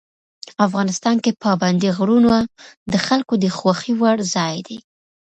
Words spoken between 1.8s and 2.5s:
غرونه